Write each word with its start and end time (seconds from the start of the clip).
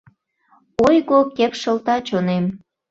Ойго 0.87 1.19
кепшылта 1.35 1.95
чонем. 2.07 2.45